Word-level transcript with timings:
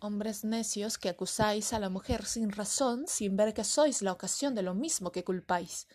hombres 0.00 0.44
necios 0.44 0.98
que 0.98 1.08
acusáis 1.08 1.72
a 1.72 1.78
la 1.78 1.88
mujer 1.88 2.24
sin 2.24 2.50
razón, 2.50 3.04
sin 3.06 3.36
ver 3.36 3.54
que 3.54 3.64
sois 3.64 4.02
la 4.02 4.12
ocasión 4.12 4.54
de 4.54 4.62
lo 4.62 4.74
mismo 4.74 5.12
que 5.12 5.24
culpáis. 5.24 5.86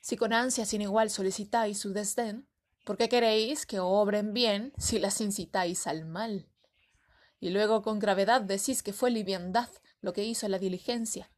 Si 0.00 0.16
con 0.16 0.32
ansia 0.32 0.64
sin 0.64 0.82
igual 0.82 1.10
solicitáis 1.10 1.78
su 1.78 1.92
desdén, 1.92 2.46
¿por 2.84 2.96
qué 2.96 3.08
queréis 3.08 3.66
que 3.66 3.80
obren 3.80 4.32
bien 4.32 4.72
si 4.78 4.98
las 4.98 5.20
incitáis 5.20 5.86
al 5.86 6.04
mal? 6.04 6.48
Y 7.40 7.50
luego 7.50 7.82
con 7.82 7.98
gravedad 7.98 8.40
decís 8.40 8.82
que 8.82 8.92
fue 8.92 9.10
liviandad 9.10 9.68
lo 10.00 10.12
que 10.12 10.24
hizo 10.24 10.48
la 10.48 10.58
diligencia. 10.58 11.30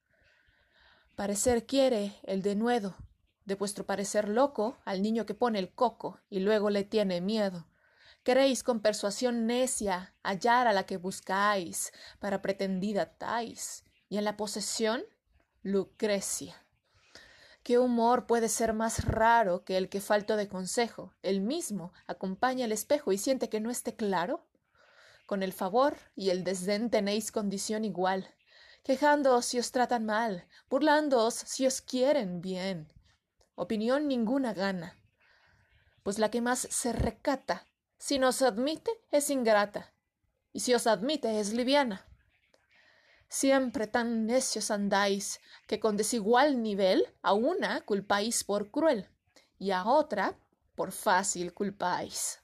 Parecer 1.17 1.67
quiere 1.67 2.19
el 2.23 2.43
denuedo, 2.43 2.97
de 3.45 3.55
vuestro 3.55 3.85
parecer 3.85 4.29
loco 4.29 4.79
al 4.85 5.03
niño 5.03 5.27
que 5.27 5.35
pone 5.35 5.59
el 5.59 5.73
coco 5.73 6.21
y 6.31 6.41
luego 6.41 6.71
le 6.71 6.85
tiene 6.85 7.21
miedo. 7.21 7.67
Queréis 8.31 8.63
con 8.63 8.79
persuasión 8.79 9.49
necia 9.49 10.15
hallar 10.23 10.69
a 10.69 10.73
la 10.73 10.87
que 10.87 10.99
buscáis 10.99 11.91
para 12.21 12.41
pretendida 12.41 13.17
tais, 13.19 13.83
y 14.09 14.19
en 14.19 14.25
la 14.25 14.37
posesión 14.37 15.03
Lucrecia. 15.65 16.55
¿Qué 17.65 17.81
humor 17.81 18.29
puede 18.29 18.49
ser 18.49 18.73
más 18.73 19.05
raro 19.05 19.65
que 19.65 19.77
el 19.77 19.89
que 19.89 20.01
falto 20.01 20.37
de 20.37 20.47
consejo, 20.47 21.13
el 21.23 21.41
mismo 21.41 21.93
acompaña 22.07 22.67
el 22.67 22.71
espejo 22.71 23.11
y 23.11 23.19
siente 23.19 23.49
que 23.49 23.59
no 23.59 23.69
esté 23.69 23.97
claro? 23.97 24.47
Con 25.27 25.43
el 25.43 25.53
favor 25.53 25.97
y 26.15 26.31
el 26.31 26.45
desdén 26.45 26.89
tenéis 26.89 27.33
condición 27.33 27.85
igual, 27.85 28.33
quejándoos 28.85 29.45
si 29.45 29.59
os 29.59 29.73
tratan 29.73 30.07
mal, 30.07 30.47
burlándoos 30.69 31.35
si 31.35 31.67
os 31.67 31.81
quieren 31.81 32.41
bien. 32.41 32.93
Opinión 33.57 34.07
ninguna 34.07 34.55
gana, 34.55 34.97
pues 36.05 36.21
la 36.21 36.31
que 36.31 36.41
más 36.41 36.61
se 36.61 36.93
recata, 36.93 37.67
si 38.01 38.19
nos 38.19 38.41
admite, 38.41 38.91
es 39.13 39.29
ingrata, 39.29 39.93
y 40.55 40.61
si 40.61 40.73
os 40.73 40.87
admite, 40.87 41.39
es 41.39 41.53
liviana. 41.53 42.07
Siempre 43.29 43.87
tan 43.87 44.27
necios 44.27 44.71
andáis, 44.71 45.39
que 45.67 45.79
con 45.79 45.99
desigual 45.99 46.63
nivel 46.63 47.07
a 47.21 47.35
una 47.35 47.83
culpáis 47.83 48.43
por 48.43 48.71
cruel, 48.71 49.07
y 49.59 49.71
a 49.73 49.85
otra 49.85 50.35
por 50.75 50.93
fácil 50.93 51.53
culpáis. 51.53 52.41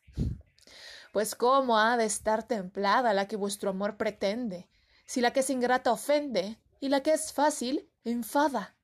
Pues 1.10 1.34
cómo 1.34 1.78
ha 1.78 1.96
de 1.96 2.04
estar 2.04 2.46
templada 2.46 3.14
la 3.14 3.26
que 3.26 3.36
vuestro 3.36 3.70
amor 3.70 3.96
pretende, 3.96 4.68
si 5.06 5.22
la 5.22 5.32
que 5.32 5.40
es 5.40 5.48
ingrata 5.48 5.90
ofende, 5.90 6.60
y 6.80 6.90
la 6.90 7.02
que 7.02 7.14
es 7.14 7.32
fácil 7.32 7.90
enfada. 8.04 8.76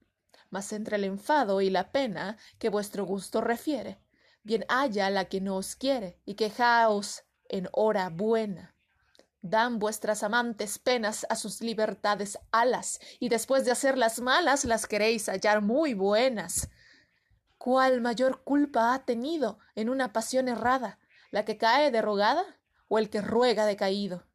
Mas 0.48 0.72
entre 0.72 0.96
el 0.96 1.04
enfado 1.04 1.60
y 1.60 1.68
la 1.68 1.92
pena 1.92 2.38
que 2.58 2.70
vuestro 2.70 3.04
gusto 3.04 3.42
refiere, 3.42 4.00
bien 4.42 4.64
haya 4.68 5.10
la 5.10 5.26
que 5.26 5.40
no 5.40 5.56
os 5.56 5.76
quiere, 5.76 6.20
y 6.24 6.34
quejaos 6.34 7.24
en 7.48 7.68
hora 7.72 8.08
buena. 8.08 8.74
Dan 9.40 9.78
vuestras 9.78 10.22
amantes 10.22 10.78
penas 10.78 11.26
a 11.28 11.36
sus 11.36 11.60
libertades 11.60 12.38
alas, 12.50 13.00
y 13.18 13.28
después 13.28 13.64
de 13.64 13.72
hacerlas 13.72 14.20
malas 14.20 14.64
las 14.64 14.86
queréis 14.86 15.26
hallar 15.28 15.62
muy 15.62 15.94
buenas. 15.94 16.70
¿Cuál 17.58 18.00
mayor 18.00 18.42
culpa 18.44 18.94
ha 18.94 19.04
tenido 19.04 19.58
en 19.74 19.88
una 19.88 20.12
pasión 20.12 20.48
errada, 20.48 20.98
la 21.30 21.44
que 21.44 21.58
cae 21.58 21.90
derrogada 21.90 22.44
o 22.88 22.98
el 22.98 23.10
que 23.10 23.20
ruega 23.20 23.66
decaído? 23.66 24.26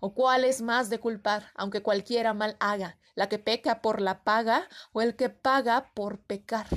¿O 0.00 0.14
cuál 0.14 0.44
es 0.44 0.62
más 0.62 0.90
de 0.90 1.00
culpar, 1.00 1.50
aunque 1.54 1.82
cualquiera 1.82 2.34
mal 2.34 2.56
haga, 2.60 2.98
la 3.14 3.28
que 3.28 3.40
peca 3.40 3.82
por 3.82 4.00
la 4.00 4.22
paga 4.22 4.68
o 4.92 5.02
el 5.02 5.16
que 5.16 5.28
paga 5.28 5.92
por 5.94 6.20
pecar? 6.20 6.68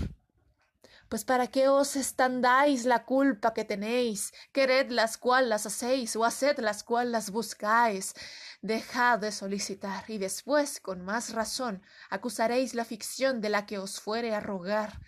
Pues 1.12 1.26
para 1.26 1.48
qué 1.48 1.68
os 1.68 1.98
estandáis 1.98 2.86
la 2.86 3.04
culpa 3.04 3.54
que 3.54 3.66
tenéis, 3.66 4.32
quered 4.54 4.92
las 4.92 5.18
cual 5.18 5.50
las 5.50 5.66
hacéis, 5.66 6.16
o 6.16 6.24
haced 6.24 6.58
las 6.60 6.84
cual 6.84 7.12
las 7.12 7.32
buscáis. 7.32 8.14
Dejad 8.62 9.20
de 9.20 9.34
solicitar, 9.34 10.06
y 10.08 10.20
después, 10.20 10.80
con 10.80 11.04
más 11.04 11.34
razón, 11.34 11.84
acusaréis 12.10 12.76
la 12.76 12.86
ficción 12.86 13.42
de 13.42 13.50
la 13.50 13.66
que 13.66 13.78
os 13.78 14.00
fuere 14.00 14.34
a 14.34 14.40
rogar. 14.40 15.02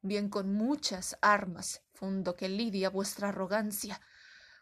Bien 0.00 0.30
con 0.30 0.54
muchas 0.54 1.18
armas 1.20 1.82
fundo 1.92 2.36
que 2.36 2.48
lidia 2.48 2.88
vuestra 2.88 3.28
arrogancia, 3.28 4.00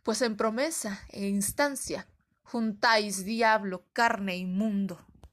pues 0.03 0.21
en 0.23 0.37
promesa 0.37 1.01
e 1.11 1.29
instancia 1.29 2.09
juntáis 2.43 3.25
diablo, 3.25 3.85
carne 3.93 4.37
y 4.37 4.47
mundo. 4.47 5.07